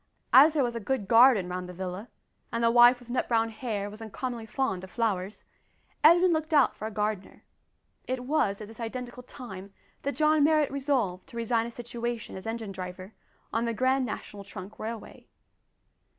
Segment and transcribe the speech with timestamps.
[0.33, 2.09] As there was a good garden round the villa,
[2.51, 5.43] and the wife with nut brown hair was uncommonly fond of flowers,
[6.03, 7.43] Edwin looked out for a gardener.
[8.07, 12.47] It was at this identical time that John Marrot resolved to resign his situation as
[12.47, 13.13] engine driver
[13.53, 15.27] on the Grand National Trunk Railway.